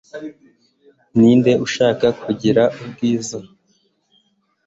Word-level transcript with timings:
ninde 1.17 1.51
ushaka 1.65 2.07
kugira 2.21 2.63
ubwiza 2.81 3.37